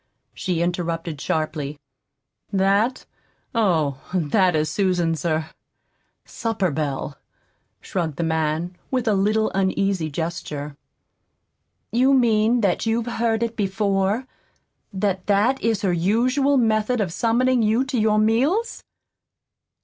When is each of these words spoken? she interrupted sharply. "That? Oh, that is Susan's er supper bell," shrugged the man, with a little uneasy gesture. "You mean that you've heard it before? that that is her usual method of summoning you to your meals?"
she 0.33 0.63
interrupted 0.63 1.21
sharply. 1.21 1.77
"That? 2.51 3.05
Oh, 3.53 3.99
that 4.15 4.55
is 4.55 4.67
Susan's 4.67 5.23
er 5.23 5.51
supper 6.25 6.71
bell," 6.71 7.19
shrugged 7.81 8.15
the 8.15 8.23
man, 8.23 8.75
with 8.89 9.07
a 9.07 9.13
little 9.13 9.51
uneasy 9.51 10.09
gesture. 10.09 10.75
"You 11.91 12.15
mean 12.15 12.61
that 12.61 12.87
you've 12.87 13.05
heard 13.05 13.43
it 13.43 13.55
before? 13.55 14.25
that 14.91 15.27
that 15.27 15.61
is 15.61 15.83
her 15.83 15.93
usual 15.93 16.57
method 16.57 16.99
of 16.99 17.13
summoning 17.13 17.61
you 17.61 17.83
to 17.85 17.99
your 17.99 18.17
meals?" 18.17 18.83